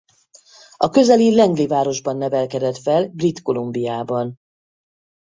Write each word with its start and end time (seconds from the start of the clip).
A 0.77 0.89
közeli 0.89 1.35
Langley 1.35 1.67
városban 1.67 2.17
nevelkedett 2.17 2.77
fel 2.77 3.07
Brit 3.09 3.41
Columbiában. 3.41 4.39